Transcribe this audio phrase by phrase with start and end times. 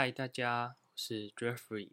[0.00, 1.90] 嗨，大家，我是 Jeffrey。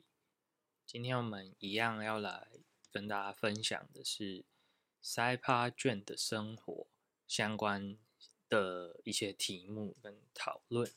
[0.86, 2.47] 今天我们一样要来
[2.89, 4.45] 跟大家分享的是
[5.02, 6.88] 塞帕卷的生活
[7.27, 7.98] 相关
[8.48, 10.89] 的一些题目跟讨论。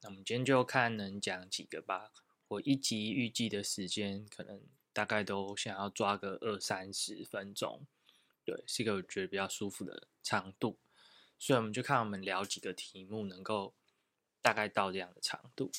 [0.00, 2.10] 那我们今天就看能讲几个吧。
[2.48, 4.62] 我一集预计的时间可能
[4.94, 7.86] 大概都想要抓个二三十分钟，
[8.46, 10.78] 对，是一个我觉得比较舒服的长度。
[11.38, 13.74] 所以我们就看我们聊几个题目能够
[14.40, 15.70] 大概到这样的长度。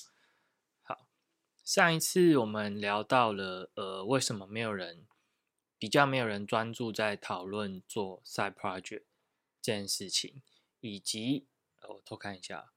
[1.71, 5.07] 上一次我们聊到了，呃，为什么没有人
[5.79, 9.03] 比较没有人专注在讨论做 side project
[9.61, 10.41] 这件事情，
[10.81, 11.45] 以及
[11.87, 12.73] 我偷看一下，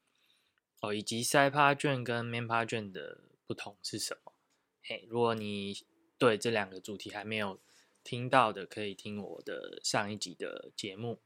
[0.79, 4.33] 哦，以及 side project 跟 main project 的不同是什么？
[4.85, 5.85] 嘿，如果你
[6.17, 7.59] 对这两个主题还没有
[8.05, 11.19] 听到的，可以听我的上一集的节目。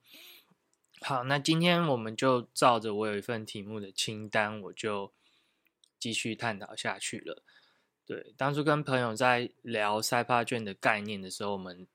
[1.03, 5.13] 好，那今天我们就照着我有一份题目的清单，我就。
[6.01, 7.43] 继续探讨下去了。
[8.09, 11.87] 对，当初跟朋友在聊赛帕卷的概念的时候，我们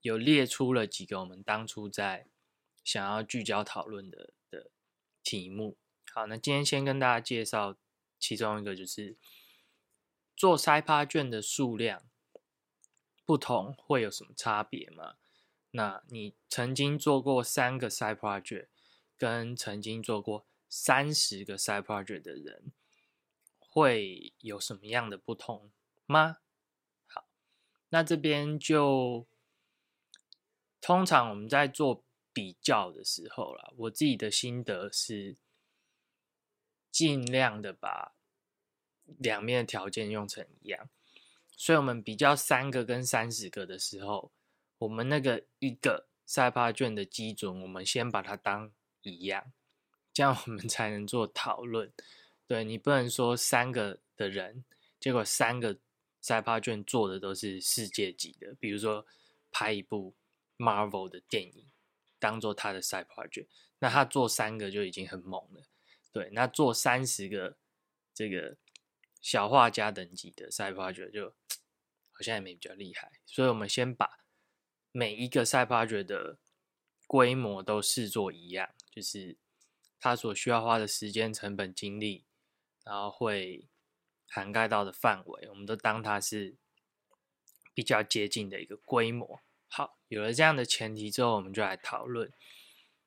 [0.00, 2.26] 有列出了几个我们当初在
[2.82, 4.70] 想要聚焦讨论的的
[5.22, 5.76] 题目。
[6.10, 7.76] 好，那今天先跟大家介绍
[8.18, 9.18] 其中一个，就是
[10.34, 12.02] 做赛帕卷的数量
[13.26, 15.16] 不同会有什么差别吗？
[15.72, 18.68] 那你曾经做过三个赛 project，
[19.18, 22.72] 跟曾经做过三十个赛 project 的人。
[23.70, 25.70] 会有什么样的不同
[26.04, 26.38] 吗？
[27.06, 27.28] 好，
[27.90, 29.26] 那这边就
[30.80, 35.36] 通常我们在做比较的时候啦，我自己的心得是
[36.90, 38.16] 尽量的把
[39.04, 40.90] 两面的条件用成一样。
[41.56, 44.32] 所以，我们比较三个跟三十个的时候，
[44.78, 49.52] 我们那个一个赛帕卷的基准，我们先把它当一样，
[50.12, 51.92] 这样我们才能做讨论。
[52.50, 54.64] 对你不能说三个的人，
[54.98, 55.78] 结果三个
[56.20, 59.06] 赛帕卷做的都是世界级的，比如说
[59.52, 60.16] 拍一部
[60.58, 61.70] Marvel 的电影
[62.18, 63.46] 当做他的赛帕卷，
[63.78, 65.62] 那他做三个就已经很猛了。
[66.10, 67.56] 对，那做三十个
[68.12, 68.56] 这个
[69.22, 71.32] 小画家等级的赛帕卷就
[72.10, 73.12] 好像也没比较厉害。
[73.26, 74.24] 所以我们先把
[74.90, 76.40] 每一个赛帕卷的
[77.06, 79.36] 规模都视作一样，就是
[80.00, 82.24] 他所需要花的时间、成本、精力。
[82.90, 83.68] 然后会
[84.28, 86.56] 涵盖到的范围，我们都当它是
[87.72, 89.38] 比较接近的一个规模。
[89.68, 92.32] 好，有了这样的前提之后，我们就来讨论。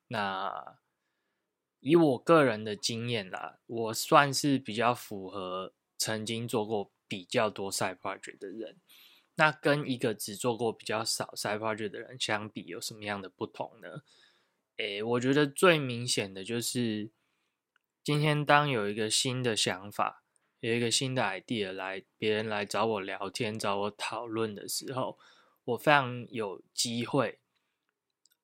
[0.07, 0.79] 那
[1.81, 8.79] 以我个人的经验啦，我算是比较符合曾经做过比较多 side project 的人。
[9.35, 14.03] 那跟一个只做过比较少 side project 的人相比，有什么样的不同呢？
[14.77, 17.11] 诶，我觉得最明显的就是。
[18.03, 20.25] 今天当有一个新的想法，
[20.59, 25.17] 有一个新的 idea 来，别人来找我聊天、找我讨论的时候，
[25.63, 27.39] 我非常有机会，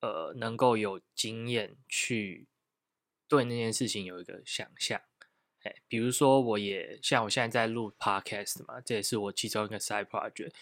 [0.00, 2.46] 呃，能够有经验去
[3.28, 4.98] 对那件事情有一个想象。
[5.62, 10.52] 哎，比如说，我也像我现在在录 podcast 嘛，这也是我其中一个 side project。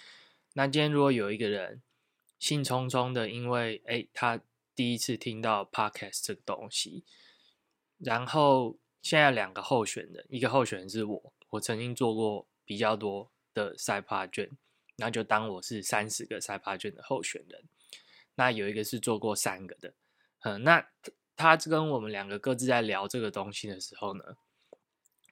[0.55, 1.81] 那今天如果有一个人
[2.41, 4.41] 兴冲冲的，因为哎，他
[4.75, 7.05] 第一次听到 podcast 这个东西，
[7.99, 8.77] 然后。
[9.01, 14.51] 现在两个候选人，一个候选人是我，我曾经做过比较多的赛帕卷，
[14.97, 17.65] 那就当我是三十个赛帕卷的候选人。
[18.35, 19.95] 那有一个是做过三个的，
[20.41, 20.89] 嗯，那
[21.37, 24.37] 他跟我们两个各自在聊这个东西的时候呢，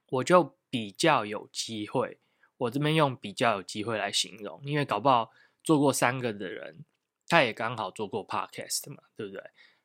[0.09, 2.21] 我就比较有机会，
[2.57, 5.31] 我这边用比较有机会来形容，因为搞不好
[5.63, 6.85] 做过三个的人，
[7.29, 9.43] 他也刚好做过 podcast 嘛，对不对？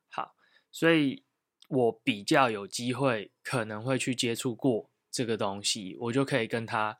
[0.09, 0.36] 好，
[0.72, 1.25] 所以。
[1.71, 6.99] 我比较有机会，可能会去接触过这个东西，我就可以跟他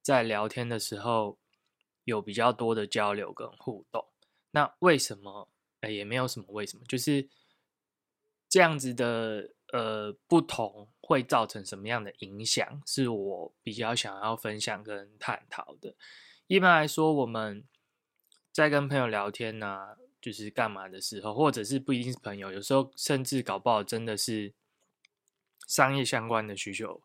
[0.00, 1.36] 在聊天的时候
[2.04, 4.06] 有比较多的交流跟互动。
[4.52, 5.48] 那为什么？
[5.80, 7.28] 哎，也没有什么为什么，就是
[8.48, 15.96] 这样子的呃不同会造成什么样的影响，是我比较想要分享跟探讨的。
[16.46, 17.64] 一般来说，我们
[18.52, 19.96] 在跟朋友聊天呢。
[20.20, 24.52] 就是干嘛的时候，或者是不一定是朋友，有时候甚至搞不好真的是
[25.66, 27.02] 商业相关的需求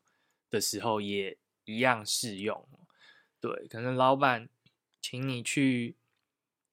[0.49, 2.67] 的时候，也一样适用。
[3.39, 4.49] 对，可能老板
[5.01, 5.95] 请你去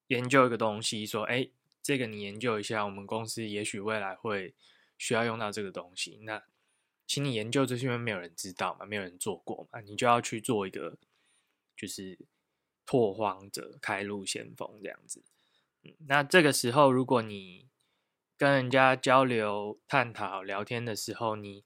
[0.07, 1.49] 研究一个东西，说：“哎，
[1.83, 4.55] 这个你研究一下，我们公司也许未来会
[4.97, 6.43] 需要用到这个东西。”那
[7.07, 10.97] 请你研究，这是因为没有人知道嘛，没有人做过嘛，你就要去做一个，
[11.77, 12.17] 就是
[12.87, 15.23] 拓荒者、开路先锋这样子。
[16.07, 17.69] 那这个时候，如果你
[18.37, 21.65] 跟人家交流、探讨、聊天的时候，你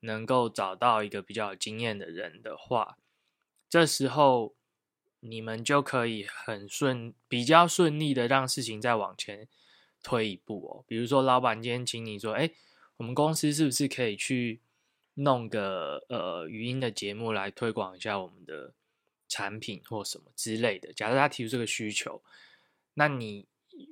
[0.00, 2.98] 能够找到一个比较有经验的人的话，
[3.68, 4.54] 这时候
[5.20, 9.48] 你们就可以很顺、比较顺利的让事情再往前
[10.02, 10.84] 推一步哦。
[10.86, 12.50] 比如说，老板今天请你说：“哎，
[12.98, 14.60] 我们公司是不是可以去
[15.14, 18.74] 弄个呃语音的节目来推广一下我们的
[19.26, 22.22] 产品或什么之类的？”假设他提出这个需求，
[22.92, 23.46] 那你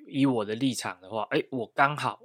[0.07, 2.23] 以我的立场的话，哎，我刚好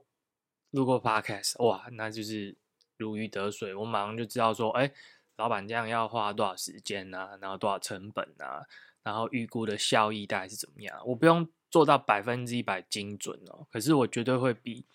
[0.71, 2.56] 路过 Podcast，哇，那就是。
[3.00, 4.92] 如鱼得水，我马上就知道说，哎，
[5.36, 7.38] 老板这样要花多少时间啊？
[7.39, 8.65] 然后多少成本啊？
[9.04, 11.00] 然后预估的效益大概是怎么样？
[11.06, 14.88] 我不用做到百分之一百精准哦，可是我绝对会比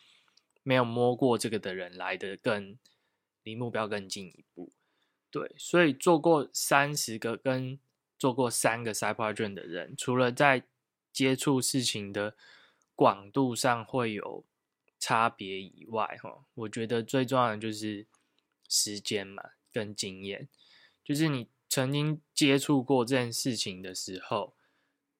[0.64, 2.76] 没有摸过这个的人来的更
[3.44, 4.72] 离目标更进一步。
[5.30, 7.78] 对，所以做过三十个跟
[8.18, 10.64] 做过三个 Cyber 卷的人，除了在
[11.12, 12.36] 接触事情的
[12.94, 14.44] 广度上会有。
[15.04, 18.06] 差别以外，哈，我觉得最重要的就是
[18.68, 19.42] 时间嘛，
[19.72, 20.48] 跟经验。
[21.02, 24.54] 就是你曾经接触过这件事情的时候，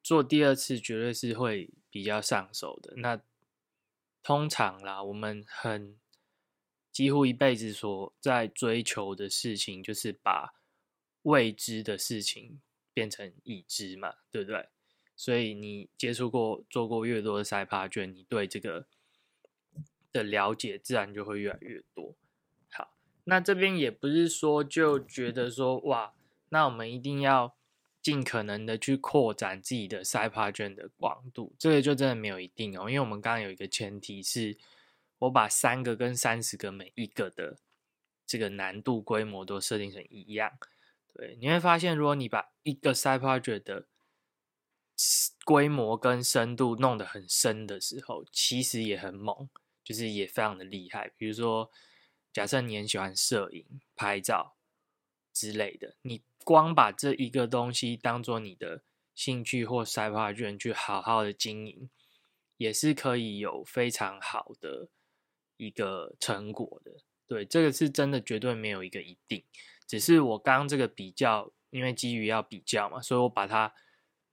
[0.01, 2.95] 做第二次绝对是会比较上手的。
[2.99, 3.21] 那
[4.23, 5.99] 通常啦，我们很
[6.93, 10.55] 几乎一辈子所在追求的事情，就是把
[11.23, 12.61] 未知的事情
[12.95, 14.69] 变成已知嘛，对不对？
[15.23, 18.87] 所以你接触过、做过越多的赛趴卷，你对这个。
[20.15, 22.15] 的了解自然就会越来越多。
[22.71, 22.93] 好，
[23.25, 26.13] 那这边也不是说就觉得说哇，
[26.51, 27.55] 那我们一定要
[28.03, 32.91] 尽可能的去扩展自己的赛帕卷的广度，这个就真的没有一定哦。
[32.91, 34.59] 因为我们刚刚有一个前提是，
[35.21, 37.57] 我把三个跟三十个每一个的
[38.27, 40.53] 这个难度规模都设定成一样。
[41.15, 43.87] 对，你会发现，如果你把一个赛帕卷的
[45.45, 49.49] 规模跟深度弄得很深的时候，其实也很猛。
[49.85, 51.69] 就是也非常的厉害，比如说，
[52.33, 53.67] 假设你很喜欢摄影、
[53.97, 54.55] 拍照
[55.33, 61.91] 之类的，你光把这一个东西当做你的兴趣或赛发卷去好好的经营，
[62.59, 64.89] 也是可以有非常好的
[65.57, 66.93] 一个成果的。
[67.27, 69.45] 对，这个是真的绝对没有一个一定，
[69.89, 73.75] 只是我刚刚这个比较，因为基于要比较嘛，所以我把它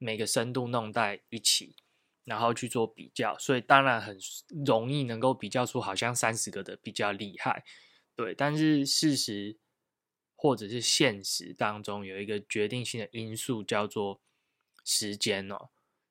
[0.00, 1.76] 每个深度弄在一起。
[2.22, 4.16] 然后去做比较，所以当然很
[4.64, 7.64] 容易能够比较出好像三十个的比较厉害，
[8.14, 8.34] 对。
[8.34, 9.58] 但是事实
[10.36, 14.20] 或者是现实当中有一个决定性的因素叫做
[14.84, 15.70] 时间哦，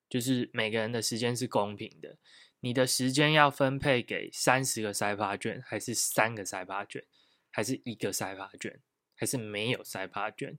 [0.09, 2.17] 就是每个人的时间是公平的，
[2.59, 7.05] 你的时间要分配给三十个塞发卷，还是三个塞发卷，
[7.49, 8.81] 还是一个塞发卷，
[9.15, 10.57] 还是没有塞发卷，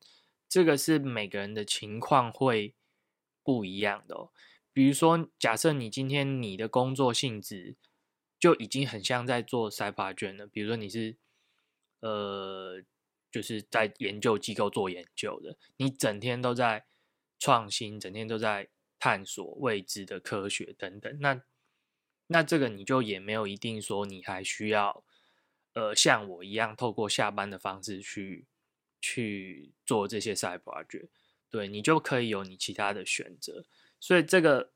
[0.48, 2.74] 这个是每个人的情况会
[3.42, 4.30] 不一样的哦。
[4.72, 7.76] 比如说，假设你今天你的工作性质
[8.38, 10.46] 就已经很像在做筛发卷了。
[10.46, 11.16] 比如说你是
[12.00, 12.82] 呃，
[13.30, 16.86] 就是在研究机构做研究的，你整天都在
[17.38, 21.18] 创新，整天都在探索未知的科学等等。
[21.20, 21.42] 那
[22.28, 25.04] 那这个你就也没有一定说你还需要
[25.74, 28.46] 呃像我一样透过下班的方式去
[29.00, 31.08] 去做这些筛发卷，
[31.50, 33.64] 对你就可以有你其他的选择。
[33.98, 34.72] 所以这个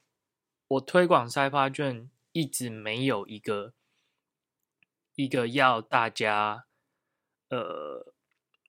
[0.66, 3.72] 我推广筛发卷一直没有一个
[5.14, 6.66] 一个要大家
[7.48, 8.12] 呃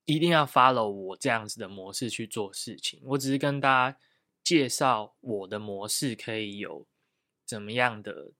[0.05, 3.01] 一定要 follow 我这样子的模式去做事情。
[3.03, 3.97] 我只是跟大家
[4.43, 6.88] 介绍我的模式可以有
[7.43, 8.31] 怎么样的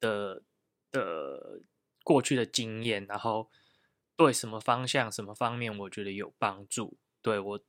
[0.00, 0.42] 的
[0.90, 1.62] 的
[2.02, 3.48] 过去的经验，然后
[4.16, 7.64] 对什么方向、什么方面我觉得有帮助，对我。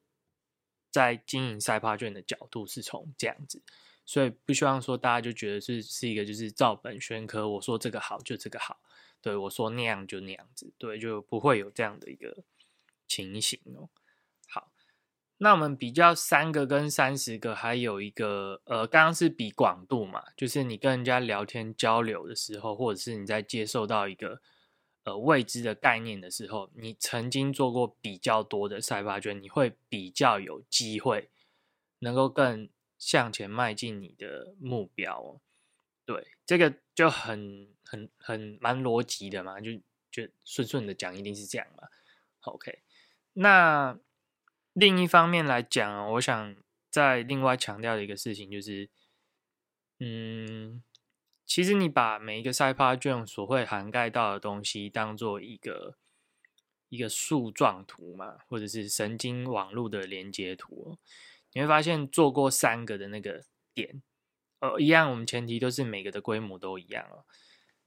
[0.94, 3.64] 在经营赛帕卷的角度是从这样子，
[4.06, 8.80] 所以不希望说大家就觉得是是一个就是照本宣科，我说这个好就这个好，
[9.20, 12.44] 对我说那样就那样子，对就不会有这样的一个
[13.08, 13.90] 情形哦。
[14.48, 14.72] 好，
[15.38, 24.40] 那我们比较三个跟三十个，还有一个呃，刚刚是比广度嘛，就是你跟人家聊天交流的时候，或者是你在接受到一个。
[25.04, 31.30] 呃，未知的概念的时候，你曾经做过比较多的赛发卷，你会比较有机会
[32.00, 35.42] 能够更向前迈进你的目标哦。
[36.06, 39.74] 对，这个就很很很蛮逻辑的嘛，就
[40.10, 41.90] 就顺顺的讲，一定是这样嘛。
[42.44, 42.80] OK，
[43.34, 44.00] 那
[44.72, 46.56] 另一方面来讲，我想
[46.90, 48.90] 再另外强调的一个事情就是，
[50.00, 50.82] 嗯。
[51.54, 55.98] 其实你把每一个 side project 所会涵盖到的东西当做一个
[56.90, 60.98] 一个树状图嘛，或者是神经网络的连接图，
[61.52, 64.02] 你会发现做过三个的那个点，
[64.62, 67.24] 呃，一样，我们前提都是每个的规模都一样哦。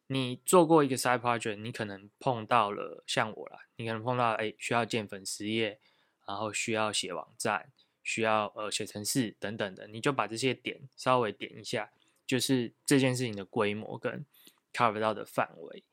[0.06, 5.80] 你做过一个 side project，你可能碰到了像我啦，你可能碰到哎需要建粉丝页，
[6.24, 7.72] 然后需要写网站，
[8.04, 11.90] 需要呃写程式等等的，你就把这些点稍微点一下，
[12.26, 14.26] 就是这件事情的规模跟
[14.72, 15.84] cover 到的范围。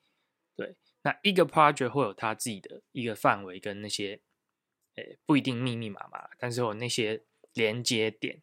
[0.56, 4.22] 对，那一个 project 会有它自己的一个范围跟那些，
[4.96, 7.24] 诶不一定密密麻麻，但是有那些
[7.54, 8.42] 连接点。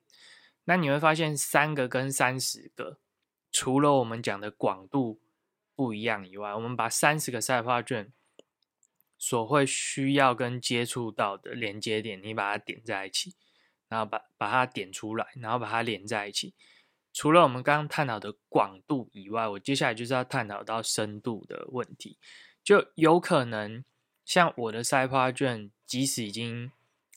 [0.64, 2.99] 那你会发现三个跟三十个，
[3.50, 5.20] 除了我们讲的广度。
[5.76, 8.12] 不一样以外，我们把三十个赛发卷
[9.16, 13.35] 所会需要跟接触到的连接点，你把它点在一起，
[13.88, 16.52] 然后把把它点出来，然后把它连在一起。
[17.12, 22.19] 除了我们刚刚探讨的广度以外，我接下来就是要探讨到深度的问题。
[22.62, 23.85] 就有可能
[24.25, 26.71] 像我的赛发卷，即使已经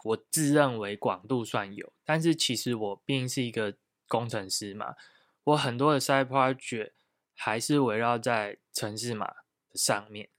[0.04, 3.76] 我自认为广度算有，但是其实我毕竟是一个
[4.08, 4.96] 工程师嘛，
[5.44, 6.92] 我很多的赛发卷。
[7.36, 9.38] 还是围绕在城市码
[9.74, 10.30] 上面，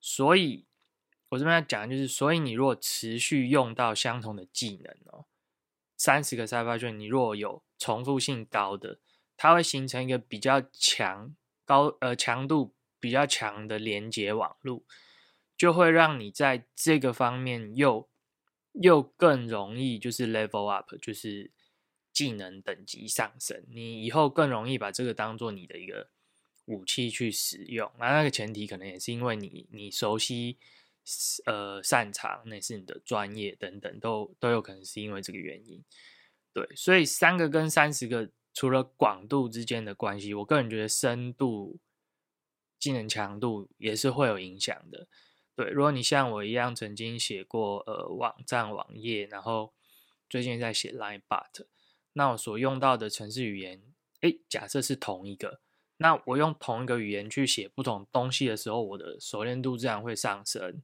[0.00, 0.64] 所以
[1.28, 5.26] 我这边要讲的就是，所以你如果持续用到相同的技能哦，
[6.04, 8.98] 三十个赛发卷，你若有重复性高的，
[9.38, 11.34] 它会形成一个比较强
[11.64, 14.84] 高呃强度比较强的连接网路，
[15.56, 18.06] 就会让你在这个方面又
[18.72, 21.50] 又更容易就是 level up，就是
[22.12, 26.10] 技能等级上升，你以后更容易把这个当做你的一个。
[26.66, 30.56] 武器去使用，那那个前提可能也是因为你你熟悉，
[31.44, 35.84] 呃，擅长，那是你的专业等等，都都有可能是因为这个原因。
[36.52, 41.78] 对，所以三个跟三十个，除了广度之间的关系，我个人觉得深度、
[42.78, 45.08] 技能强度也是会有影响的。
[45.54, 49.74] 对，如果你像我一样曾经写过呃网站网页，然后
[50.28, 51.66] 最近在写 Line But，
[52.14, 53.82] 那我所用到的程式语言，
[54.20, 55.60] 诶，假设是同一个。
[55.96, 60.82] 那我用同一个语言去写不同东西的时候，我的熟练度自然会上升。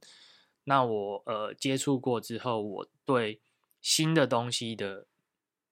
[0.63, 3.41] 那我呃接触过之后，我对
[3.81, 5.07] 新的东西的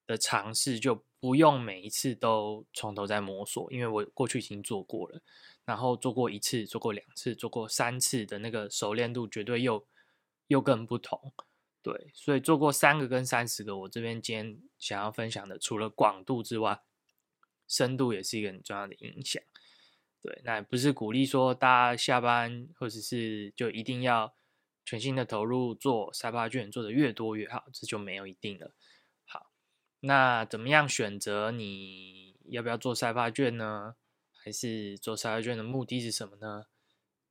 [0.06, 5.22] 的尝试就不用每一次都从头再摸索，因为我过去已经做过了，
[5.64, 9.88] 然后做过一次、做过两次、做过三次的那个熟练度绝对又
[10.48, 11.32] 又更不同。
[11.82, 16.82] 对，所以做过三个跟三十个，我这边今天想要分享的，除了广度之外。
[17.70, 19.42] 深度也是一个很重要的影响，
[20.22, 24.34] 对，那也不是鼓励说大家下班或者是就一定要
[24.84, 28.74] 全心的投入做赛发卷，做的越多越好，这就没有一定了。
[29.24, 29.52] 好，
[30.00, 33.96] 那怎么样选择你要不要做赛发卷呢？
[34.42, 36.66] 还是做赛发卷的目的是什么呢？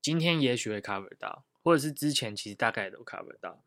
[0.00, 3.64] 今天也许会 cover 到，或者是之前其实大概都 cover 到，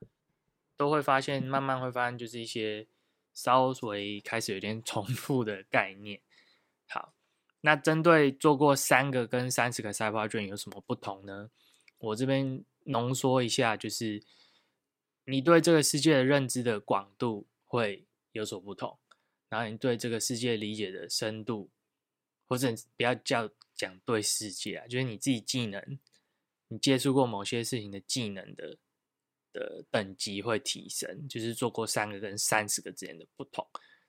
[0.77, 2.87] 都会发现慢慢会发现就是一些
[3.33, 6.21] 稍微开始有点 重复的概念。
[6.91, 7.13] 好，
[7.61, 11.49] 那针对做过三个跟三十个赛发卷有什么不同呢？
[11.99, 14.21] 我这边浓缩一下，就是
[15.25, 18.99] 你对这个世界的认知的广度会有所不同，
[19.47, 21.69] 然后你对这个世界理解的深度，
[22.47, 25.99] 或者不要叫讲对世界啊，就是你自己技能，
[26.67, 28.77] 你接触过某些事情的技能的
[29.53, 33.65] 的等级会提升，就是做过三个跟三十个之间的不同。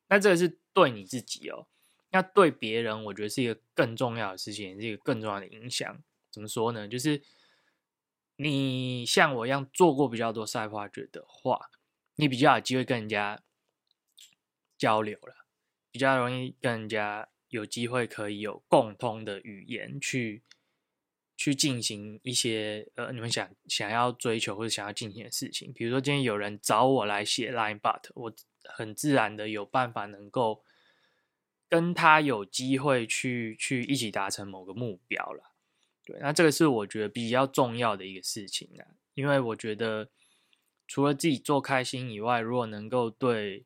[0.08, 1.68] 那这个是对你自己哦。
[2.14, 6.02] 那对别人，我觉得是一个更重要的事情，是一个更重要的影响。
[6.30, 6.86] 怎么说呢？
[6.86, 7.22] 就是
[8.36, 11.70] 你像我一样做过比较多赛发掘的话，
[12.16, 13.42] 你比较有机会跟人家
[14.76, 15.46] 交流了，
[15.90, 20.42] 比较容易跟人家有机会可以有共通的语言去
[21.34, 25.72] 去进行一些呃你们想想要追求或者想要进行的事情。
[25.72, 30.62] 比如说今天有人找我来写 line but，我很自然的有办法能够。
[31.72, 35.54] 跟他有机会去去一起达成某个目标了，
[36.04, 40.10] 对，那这个是我觉得比较重要的一个事情啊，因为我觉得
[40.86, 43.64] 除了自己做开心以外，如果能够对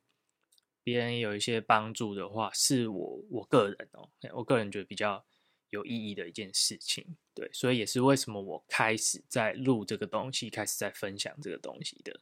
[0.85, 5.25] 别人有一些帮助的话，是我我个人哦，我个人觉得比较
[5.71, 12.21] 有意义的一件事情，对，所以也是为什么我开始在录这个东西，开始在分享这个东西的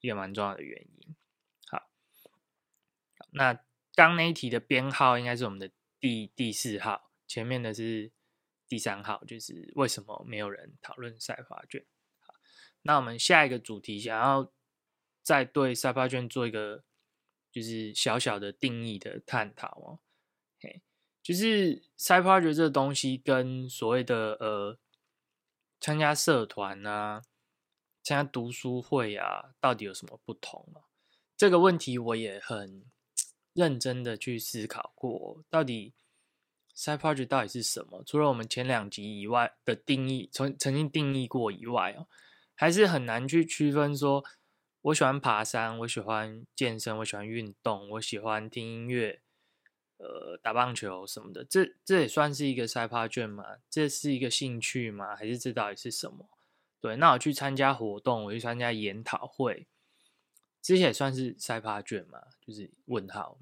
[0.00, 1.16] 一个蛮重要的原因。
[1.68, 1.88] 好，
[3.30, 3.58] 那。
[3.94, 5.70] 刚那一题的编号应该是我们的
[6.00, 8.10] 第第四号，前面的是
[8.66, 11.86] 第三号，就是为什么没有人讨论赛发卷？
[12.18, 12.34] 好，
[12.82, 14.52] 那我们下一个主题想要
[15.22, 16.84] 再对赛发卷做一个
[17.52, 20.00] 就是小小的定义的探讨哦。
[20.60, 20.82] 嘿，
[21.22, 24.78] 就是赛发卷这个东西跟所谓的呃
[25.78, 27.22] 参加社团啊、
[28.02, 30.90] 参加读书会啊，到底有什么不同啊？
[31.36, 32.84] 这个问题我也很。
[33.54, 35.94] 认真的去思考过，到底
[36.76, 38.02] side project 到底是什么？
[38.04, 42.08] 除了我们前两集以外的定义，曾曾经定义过以外哦，
[42.54, 43.96] 还是很难去区分。
[43.96, 44.24] 说
[44.82, 49.22] 我喜欢爬山，我喜欢健身，我喜欢运动，我喜欢听音乐，
[49.98, 53.44] 呃，打棒球什么的，这这也算是一个 side project 吗？
[53.70, 55.14] 这是一个兴趣吗？
[55.14, 56.28] 还是这到底是什么？
[56.80, 59.66] 对，那我去参加活动，我去参加研讨会，
[60.64, 62.18] 这些也算是 side project 吗？
[62.40, 63.38] 就是问号。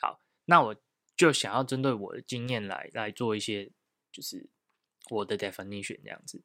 [0.00, 0.76] 好，那我。
[1.16, 3.70] 就想要针对我的经验来来做一些，
[4.10, 4.48] 就是
[5.10, 6.42] 我的 definition 这样子。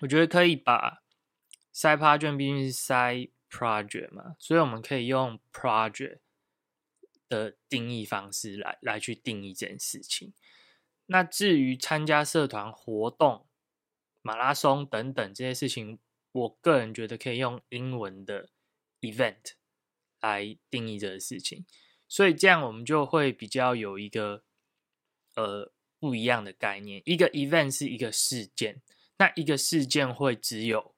[0.00, 1.02] 我觉得可以把
[1.74, 6.20] side project 毕竟是 sai project 嘛，所以我们可以用 project
[7.28, 10.32] 的定义方式来来去定义这件事情。
[11.06, 13.44] 那至于参加社团活动、
[14.22, 15.98] 马拉松等等这些事情，
[16.34, 18.50] 我个人觉得可以用英文的
[19.00, 19.52] event
[20.20, 21.64] 来定义这个事情。
[22.08, 24.42] 所以这样我们就会比较有一个
[25.36, 27.00] 呃不一样的概念。
[27.04, 28.82] 一个 event 是一个事件，
[29.18, 30.96] 那一个事件会只有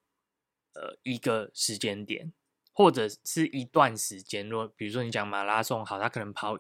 [0.73, 2.33] 呃一个时间点，
[2.73, 4.49] 或者是一段时间。
[4.49, 6.59] 如果比如说你讲马拉松，好，它可能跑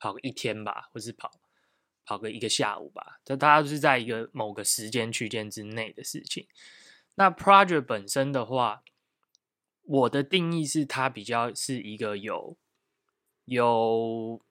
[0.00, 1.30] 跑个一天吧，或是跑
[2.04, 6.48] 跑个一个下午吧，这大家都是在一个某个时间区间之内的事情。
[7.18, 8.82] 那 project 本身的话，
[9.82, 12.56] 我的定义是它比较是一个有。
[13.50, 14.42] 有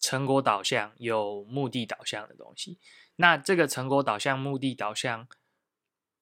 [0.00, 2.78] 成果导向、有目的导向的东西。
[3.16, 5.28] 那这个成果导向、目的导向，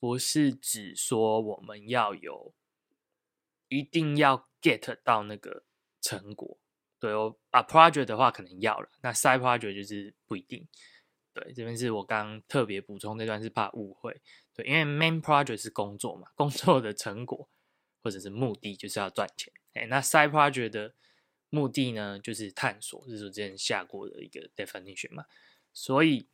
[0.01, 2.53] 不是指说我们要有
[3.69, 5.63] 一定要 get 到那个
[6.01, 6.59] 成果。
[6.99, 10.67] 对哦，啊，project 的话可能要了，那 side project 就是不一定。
[11.33, 14.21] 对，这边是我刚特别补充这段，是怕误会。
[14.55, 17.49] 对，因为 main project 是工作嘛，工作的成果
[18.03, 19.53] 或者是目的就是要赚钱。
[19.75, 20.95] 哎，那 side project 的。
[21.53, 25.25] 目的呢，就是探索，这是我之前下过的一个 definition 嘛。
[25.73, 26.29] 所以，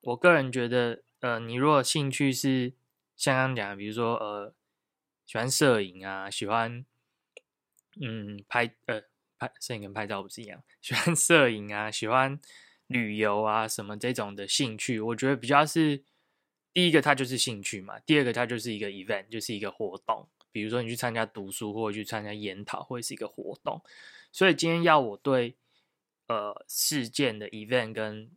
[0.00, 2.74] 我个人觉得，呃，你如果兴趣是
[3.14, 4.52] 像刚讲，比如说，呃，
[5.24, 6.84] 喜欢摄影啊，喜欢，
[8.00, 9.04] 嗯，拍，呃，
[9.38, 12.40] 拍摄影跟拍照不是一样，喜欢 摄影啊，喜欢
[12.88, 16.02] 旅游啊，什么这种的兴趣，我觉得比较是
[16.72, 20.28] 第一个，它就是兴趣嘛；第二个，它就是一个 event，就是一个活动。
[20.50, 23.80] 比如说，你去参加读书，或者去参加研讨，或者是一个活动。
[24.32, 25.56] 所以今天要我对
[26.26, 28.30] 呃事件的 event 跟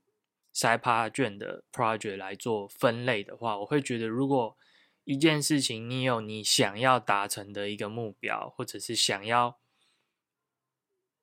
[0.53, 4.57] side project 的 project 来做分类的话，我会觉得，如果
[5.05, 9.57] 一件事情你有你想要达成的一个目标，或者是想要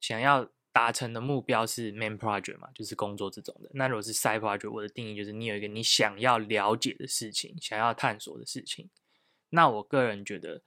[0.00, 3.70] 想要达成的目标是 main project 嘛，就是工作这种的。
[3.74, 8.88] 那如果是 side project，我的定义就是你有一个你想要了解的事情，想要探索的事情。
[9.50, 10.62] 那我个人觉得。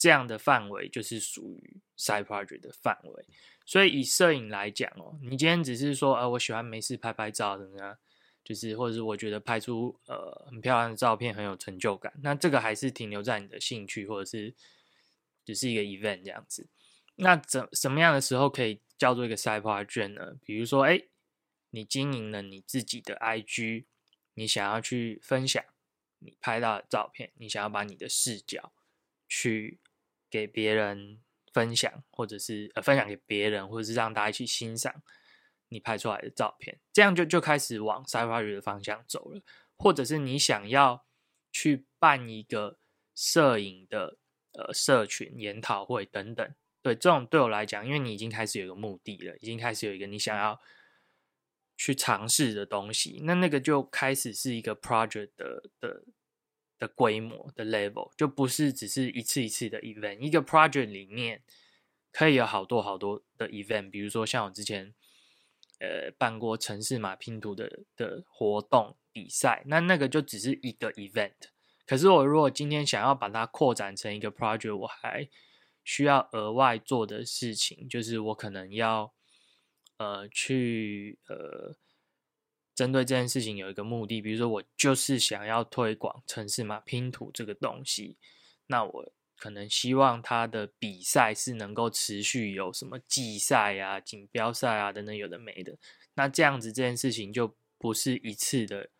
[0.00, 3.26] 这样的范围就是属于 side project 的范围，
[3.66, 7.98] 所以以摄影来讲哦，你今天只是说，呃，我喜欢没事拍拍照怎么样，
[8.44, 14.54] 就是或者是我觉得拍出呃很漂亮的照片很有成就感，那这个还是停留在你的兴趣，或者是
[15.44, 16.68] 只是一个 event 这样子。
[17.16, 20.34] 那怎什么样的时候可以叫做一个 side project 呢？
[20.44, 21.00] 比如说，哎，
[21.70, 23.86] 你经营了你自己的 IG，
[24.34, 25.64] 你想要去分享
[26.18, 28.72] 你拍到的照片，你想要把你的视角
[29.26, 29.80] 去。
[30.30, 31.22] 给别人
[31.54, 35.02] 分享，或者是呃分享给别人，或者是让大家一起欣赏
[35.70, 39.40] 你拍出来的照片，这样就就开始往 side project 的方向走了。
[39.78, 41.06] 或者是你想要
[41.50, 42.78] 去办一个
[43.14, 44.18] 摄影的
[44.52, 50.60] 呃社群研讨会等等，对这种对我来讲，因为你已经开始有一个目的了，已经开始有一个你想要
[51.76, 56.04] 去尝试的东西，那那个就开始是一个 project 的的。
[56.80, 61.42] 的规模的 level 就不是只是一次一次的 event，一个 project 里面
[62.12, 64.94] 可以有好多好多的 event，比如说像我之前
[65.80, 71.50] 呃办过城市码拼图的的活动比赛，那那个就只是一个 event。
[71.84, 75.28] 可是我如果今天想要把它扩展成一个 project，我还
[75.88, 79.14] 需要额外做的事情，就是我可能要
[79.96, 81.76] 呃去呃。
[82.74, 88.16] 针对这件事情有一个目的，比如说我就是想要推广城市码拼图这个东西，
[88.68, 95.76] 那我可能希望它的比赛是能够持续有什么季赛啊、锦标赛啊等等有的没的，
[96.14, 98.90] 那这样子这件事情就不是一次的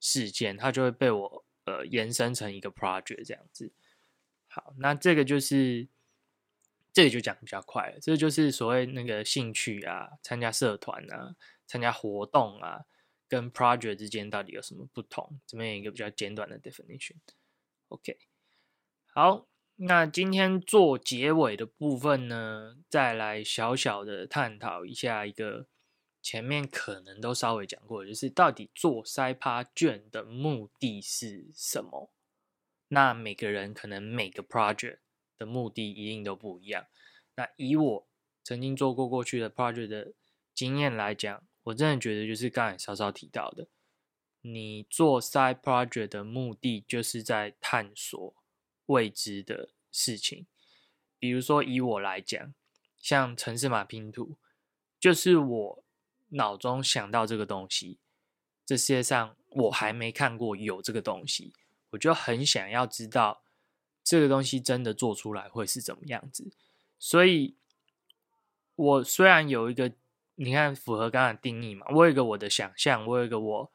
[0.00, 3.70] 事件，它就会被我呃延伸成一个 project 这样子。
[4.48, 5.86] 好，那这个就是
[6.96, 12.86] 这里就讲比较快了，这就是所谓那个兴趣啊，参加社团啊，参加活动啊。
[13.28, 15.38] 跟 project 之间到底有什么不同？
[15.46, 17.16] 这边有一个比较简短的 definition。
[17.88, 18.18] OK，
[19.12, 25.66] 好，那今天做结尾的部分呢，再来小小的探讨一下一个
[26.22, 32.10] 前面可能都稍微讲过，就是到底做筛趴卷的目的是什么？
[32.88, 35.00] 那每个人可能每个 project
[35.38, 36.86] 的目的一定都不一样。
[37.34, 38.08] 那以我
[38.42, 40.14] 曾经做过过去的 project 的
[40.54, 43.68] 经验来讲，我真的觉得就是刚才稍稍提到的，
[44.40, 48.34] 你做 side project 的目的就是在探索
[48.86, 50.46] 未知的事情。
[51.18, 52.54] 比如说以我来讲，
[52.98, 54.36] 像城市码拼图，
[54.98, 55.84] 就是我
[56.28, 57.98] 脑中想到这个东西，
[58.64, 61.52] 这世界上我还没看过有这个东西，
[61.90, 63.42] 我就很想要知道
[64.06, 66.50] 这个东西真的做出来会是怎么样子。
[66.98, 67.56] 所以，
[68.76, 69.92] 我虽然有一个。
[70.38, 71.86] 你看，符合刚刚定义嘛？
[71.88, 73.72] 我有一个我的想象，我有一个我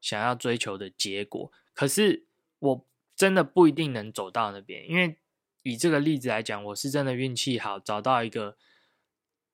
[0.00, 1.50] 想要追求的结果。
[1.72, 2.28] 可是
[2.60, 5.18] 我真的不一定能走到那边，因为
[5.62, 8.56] 以这个例子来讲，我是真的运气好，找到一个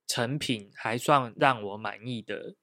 [0.07, 2.57] 成品还算让我满意的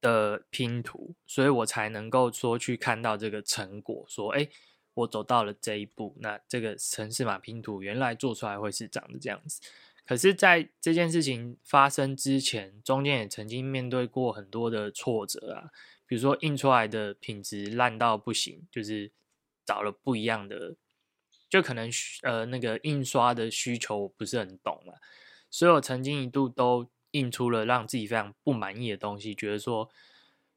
[0.00, 4.48] 的拼图，所以我才能够说去看到这个成果，说，哎，
[4.94, 6.16] 我走到了这一步。
[6.20, 9.60] 那这个城市码拼图原来做出来会是长得这样子。
[10.04, 15.70] 可是，在这件事情发生之前，中间也曾经面对过很多的挫折啊，
[16.06, 19.12] 比如说印出来的品质烂到不行，就是
[19.64, 20.74] 找了不一样的，
[21.48, 21.88] 就可能
[22.22, 24.94] 呃那个印刷的需求我不是很懂嘛，
[25.48, 29.88] 所以我曾经一度都印出了让自己非常不满意的东西，觉得说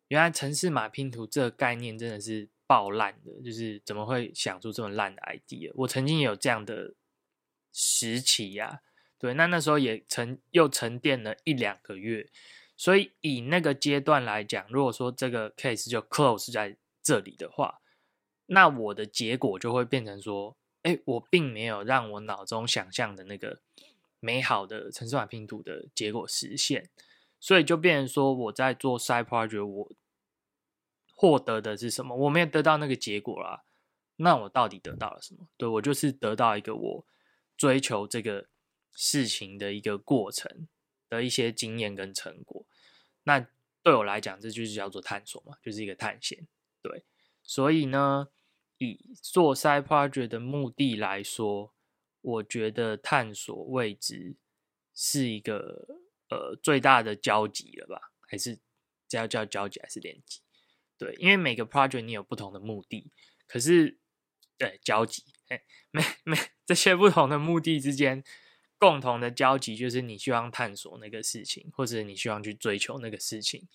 [0.08, 5.72] 原来城市码拼图这个概念真的是爆烂的，就是怎么会想出这么烂的 idea？
[5.76, 6.96] 我曾经也有这样的
[7.72, 8.82] 时期呀。
[9.18, 12.30] 对，那那时候也沉又沉淀了一两个月，
[12.76, 17.80] 所以以那个阶段来讲，如果说这个 case 就 close 在这里的话，
[18.48, 23.62] 那我的结果就会变成说，哎，我并没有让我脑中想象的那个
[24.20, 26.90] 美好的城市版拼图的结果实现，
[27.40, 29.92] 所以就变成说我在做 side project，我
[31.16, 32.16] 获得的是什么？
[32.16, 33.64] 我没有得到那个结果啦，
[34.18, 35.48] 那我到底得到了什么？
[35.58, 37.08] 对我就是得到一个我
[37.58, 38.48] 追求这个。
[38.98, 40.70] 事情的一个过程
[41.10, 42.66] 的一些经验跟成果，
[43.24, 43.46] 那
[43.84, 46.48] 对我来讲，这就是叫做探索嘛，就是一个探险。
[46.82, 47.04] 对，
[47.44, 48.30] 所以呢，
[48.78, 51.74] 以做 side project 的目的来说，
[52.22, 54.38] 我觉得探索未知
[54.94, 56.00] 是一个
[56.30, 58.14] 呃最大的交集了吧？
[58.22, 58.58] 还是
[59.10, 60.40] 这要叫交集还是连集？
[60.98, 63.12] 对，因为每个 project 你有不同的目的，
[63.48, 63.98] 可是
[64.58, 68.24] 对交集，哎，每每这些不同的目的之间。
[68.78, 73.68] 共同的交集就是你希望探索那个事情，或者你希望去追求那个事情，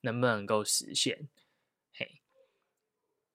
[0.00, 1.28] 能不能够实现？
[1.94, 2.20] 嘿，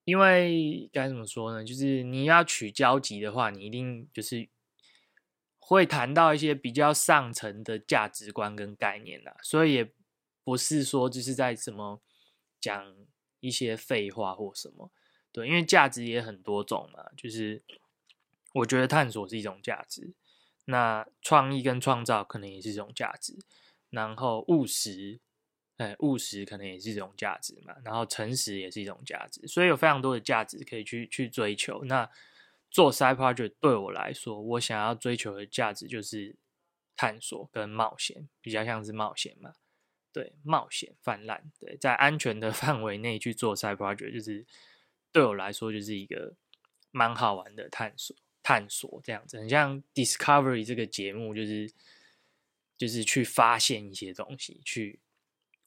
[0.03, 1.63] 因为该怎么说呢？
[1.63, 4.49] 就是你要取交集的话，你一定就是
[5.59, 9.93] 会谈到一些比较上层的价值观跟概念啦，所以也
[10.43, 12.01] 不是说就是在什么
[12.59, 12.93] 讲
[13.43, 14.89] 一些废话或什么。
[15.31, 17.61] 对，因为价值也很多种嘛，就是
[18.53, 20.13] 我觉得探索是一种价值。
[20.65, 23.37] 那创意跟创造可能也是一种价值，
[23.89, 25.19] 然后务实，
[25.75, 31.83] 哎，务实可能也是一种价值嘛，然后诚实也是一种价值，所以有非常多的价值可以去去追求。
[31.83, 32.09] 那
[32.71, 36.37] 做 side project 对我来说，我想要追求的价值就是
[36.95, 39.53] 探索跟冒险，比较像是冒险嘛，
[40.13, 44.45] 对，冒险泛滥，对，在安全的 范围内去做 side project，就是
[45.11, 46.35] 对我来说就是一个
[46.91, 48.15] 蛮好玩的探索。
[48.45, 51.71] 探索这样子，很像 Discovery 这个节目，就是
[52.77, 54.99] 就是去发现一些东西，去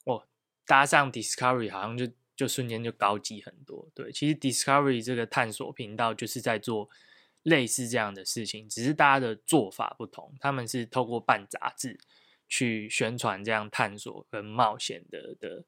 [0.04, 0.28] 哦
[0.66, 2.06] 搭上 Discovery，好像就
[2.36, 3.88] 就瞬间就高级很多。
[3.94, 6.90] 对，其实 Discovery 这个探索频道就是在做
[7.44, 10.34] 类似这样的事情，只是大家的做法不同。
[10.38, 11.98] 他们是透过办杂志
[12.48, 15.64] 去宣传这样探索跟冒险的的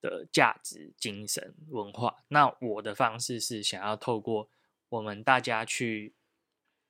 [0.00, 2.24] 的价值、精神、文化。
[2.28, 4.48] 那我的方式是想要透过
[4.88, 6.14] 我们大家去。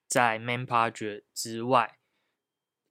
[0.09, 1.98] 在 main project 之外，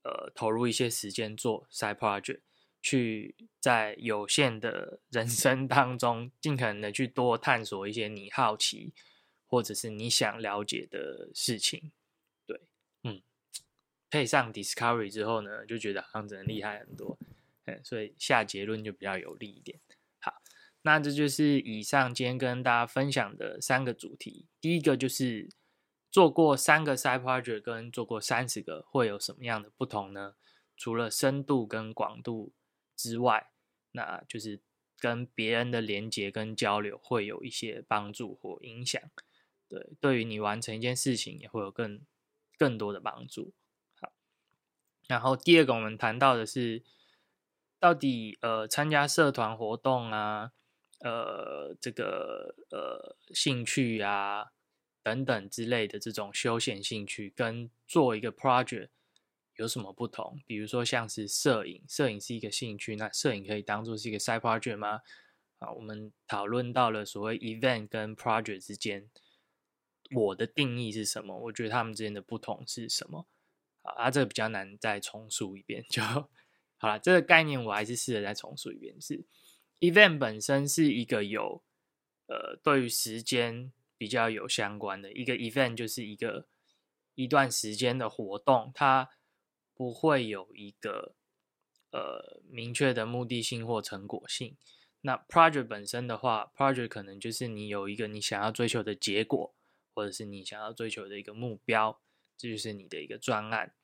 [0.02, 2.40] 呃，投入一些时间做 side project，
[2.82, 8.92] 去在有限的人生当中，尽可能的去多探索一些你好奇
[9.46, 11.90] 或者是你想了解的事情。
[14.10, 17.18] 配上 discovery 之后呢，就觉得好像真的厉害很多，
[17.64, 19.78] 嗯，所以下结论就比较有利一点。
[20.20, 20.32] 好，
[20.82, 25.48] 那这就是以上今天跟大家分享的三个主题，第一个就是。
[26.08, 30.34] 做过三个 side project 跟做过三十个会有什么样的不同呢？
[30.74, 32.54] 除了深度跟广度
[32.96, 33.50] 之外，
[33.92, 34.62] 那就是
[34.98, 39.02] 跟别人的连接跟交流会有一些帮助或影响。
[39.68, 42.00] 对，对于你完成一件事情也会有更
[42.56, 43.52] 更多的帮助。
[45.08, 46.82] 然后第二个我们谈到的是，
[47.78, 50.52] 到底呃参加社团活动啊，
[51.00, 54.46] 呃这个呃兴趣啊
[55.02, 58.88] 等等之类的这种休闲兴趣，跟做一个 project
[59.54, 60.40] 有什么不同？
[60.44, 65.02] 比如说像是摄影，摄影是一个兴趣，那摄影可以当做是一个 side project 吗？
[65.60, 69.08] 啊，我们讨论到了所谓 event 跟 project 之间，
[70.14, 71.38] 我的定义是什么？
[71.44, 73.26] 我觉得他们之间的不同是什么？
[73.96, 76.98] 啊，这个比较难再重述一遍，就好了。
[76.98, 79.24] 这个概念我还是试着再重述一遍：是
[79.80, 81.62] event 本身是一个有
[82.26, 86.46] 呃对于时间比较有相关的一个 event，就是一个
[87.14, 89.10] 一段时间的活动，它
[89.74, 91.14] 不会有一个
[91.92, 94.56] 呃明确的目的性或成果性。
[95.02, 99.54] 那 project 本身的话，project 可能就是你有一个你想要追求的结果，
[99.94, 102.00] 或者是你想要追求的一个目标，
[102.36, 103.74] 这就是你的一个专案。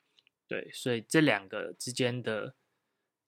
[0.47, 2.55] 对，所以这两个之间的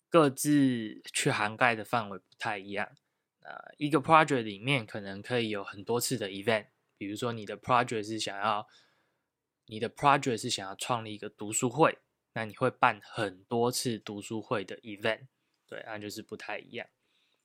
[0.09, 2.95] 各自去涵盖的范围不太一样。
[3.41, 8.67] 那一个 project 里面可能可以有很多次的 event，比如说你的 project 是想要
[9.67, 11.99] 你的 project 是想要创立一个读书会，
[12.35, 15.27] 那你会办很多次读书会的 event，
[15.67, 16.87] 对，那就是不太一样。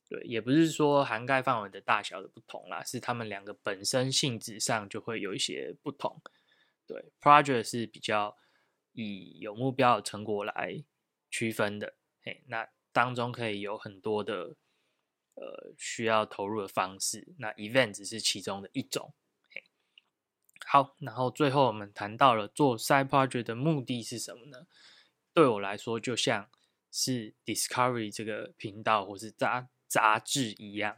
[0.10, 6.22] 对，也不是说涵盖范围的大小的不同啦，是他们两个本身性质上就会有一些不同。
[6.90, 8.36] 对，project 是比较
[8.94, 10.84] 以有目标的成果来
[11.30, 14.56] 区分的，嘿，那当中可以有很多的
[15.36, 19.14] 呃需要投入的方式，那 event 只是其中的一种。
[20.66, 24.66] 好，然后最后我们谈到了做 side project 的目的是什么呢？
[25.32, 26.50] 对我来说，就像
[26.92, 30.98] 是 Discovery 这个频道或是杂杂志一样，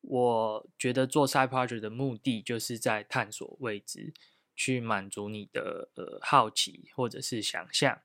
[0.00, 4.14] 我觉得做 side project 的目的就是在探索未知，
[4.54, 8.00] 去满足你的呃好奇或者是想象，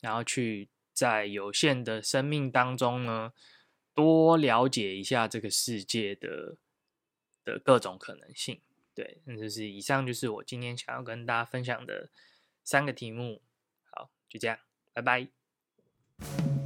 [0.00, 3.32] 然后去在有限的生命当中呢，
[3.94, 6.56] 多了解一下这个世界的
[7.44, 8.60] 的各种可能性。
[8.94, 12.10] 对，那就是以上就是我今天想要跟大家分享的
[12.62, 13.42] 三个题目。
[13.90, 14.58] 好，就这样，
[14.92, 16.63] 拜拜。